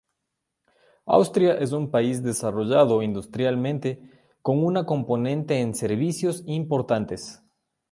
Austria 1.05 1.57
es 1.59 1.73
un 1.73 1.91
país 1.91 2.23
desarrollado 2.23 3.03
industrialmente 3.03 4.01
con 4.41 4.65
una 4.65 4.83
componente 4.83 5.59
en 5.61 5.75
servicios 5.75 6.41
importante. 6.47 7.17